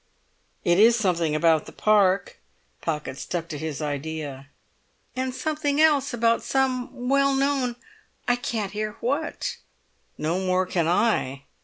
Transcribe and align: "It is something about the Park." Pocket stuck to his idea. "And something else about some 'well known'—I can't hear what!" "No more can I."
"It 0.63 0.79
is 0.79 0.95
something 0.95 1.35
about 1.35 1.67
the 1.67 1.71
Park." 1.71 2.39
Pocket 2.81 3.19
stuck 3.19 3.47
to 3.49 3.57
his 3.59 3.83
idea. 3.83 4.47
"And 5.15 5.31
something 5.35 5.79
else 5.79 6.11
about 6.11 6.41
some 6.41 7.07
'well 7.07 7.35
known'—I 7.35 8.35
can't 8.37 8.71
hear 8.71 8.97
what!" 8.99 9.57
"No 10.17 10.39
more 10.43 10.65
can 10.65 10.87
I." 10.87 11.43